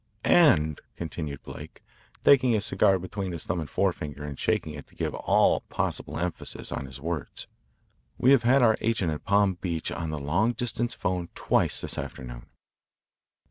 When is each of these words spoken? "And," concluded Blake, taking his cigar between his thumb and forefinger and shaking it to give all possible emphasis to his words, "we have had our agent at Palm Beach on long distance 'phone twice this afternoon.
"And," 0.25 0.81
concluded 0.95 1.43
Blake, 1.43 1.83
taking 2.23 2.53
his 2.53 2.65
cigar 2.65 2.97
between 2.97 3.33
his 3.33 3.45
thumb 3.45 3.59
and 3.59 3.69
forefinger 3.69 4.23
and 4.23 4.39
shaking 4.39 4.73
it 4.73 4.87
to 4.87 4.95
give 4.95 5.13
all 5.13 5.59
possible 5.69 6.17
emphasis 6.17 6.69
to 6.69 6.79
his 6.79 6.99
words, 6.99 7.45
"we 8.17 8.31
have 8.31 8.41
had 8.41 8.63
our 8.63 8.77
agent 8.81 9.11
at 9.11 9.25
Palm 9.25 9.59
Beach 9.61 9.91
on 9.91 10.09
long 10.09 10.53
distance 10.53 10.95
'phone 10.95 11.29
twice 11.35 11.81
this 11.81 11.99
afternoon. 11.99 12.47